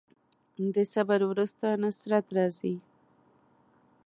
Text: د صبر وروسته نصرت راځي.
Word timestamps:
د 0.75 0.77
صبر 0.93 1.19
وروسته 1.31 1.65
نصرت 1.83 2.25
راځي. 2.37 2.75